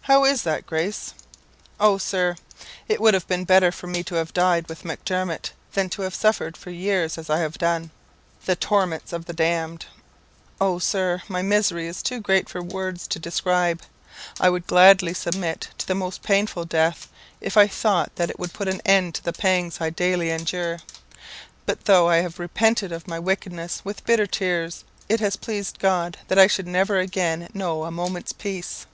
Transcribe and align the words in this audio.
"'How 0.00 0.24
is 0.24 0.44
that, 0.44 0.64
Grace?' 0.64 1.12
"'Oh, 1.78 1.98
Sir, 1.98 2.36
it 2.88 3.02
would 3.02 3.12
have 3.12 3.28
been 3.28 3.44
better 3.44 3.70
for 3.70 3.86
me 3.86 4.02
to 4.04 4.14
have 4.14 4.32
died 4.32 4.66
with 4.66 4.82
Macdermot 4.82 5.52
than 5.74 5.90
to 5.90 6.00
have 6.00 6.14
suffered 6.14 6.56
for 6.56 6.70
years, 6.70 7.18
as 7.18 7.28
I 7.28 7.40
have 7.40 7.58
done, 7.58 7.90
the 8.46 8.56
torments 8.56 9.12
of 9.12 9.26
the 9.26 9.34
damned. 9.34 9.84
Oh, 10.58 10.78
Sir, 10.78 11.20
my 11.28 11.42
misery 11.42 11.86
is 11.86 12.00
too 12.02 12.18
great 12.18 12.48
for 12.48 12.62
words 12.62 13.06
to 13.08 13.18
describe! 13.18 13.82
I 14.40 14.48
would 14.48 14.66
gladly 14.66 15.12
submit 15.12 15.68
to 15.76 15.86
the 15.86 15.94
most 15.94 16.22
painful 16.22 16.64
death, 16.64 17.08
if 17.42 17.58
I 17.58 17.66
thought 17.66 18.16
that 18.16 18.30
it 18.30 18.38
would 18.38 18.54
put 18.54 18.68
an 18.68 18.80
end 18.86 19.16
to 19.16 19.22
the 19.22 19.34
pangs 19.34 19.82
I 19.82 19.90
daily 19.90 20.30
endure. 20.30 20.78
But 21.66 21.84
though 21.84 22.08
I 22.08 22.22
have 22.22 22.38
repented 22.38 22.90
of 22.90 23.06
my 23.06 23.18
wickedness 23.18 23.82
with 23.84 24.06
bitter 24.06 24.26
tears, 24.26 24.84
it 25.10 25.20
has 25.20 25.36
pleased 25.36 25.78
God 25.78 26.16
that 26.28 26.38
I 26.38 26.46
should 26.46 26.66
never 26.66 26.98
again 27.00 27.48
know 27.52 27.84
a 27.84 27.90
moment's 27.90 28.32
peace. 28.32 28.86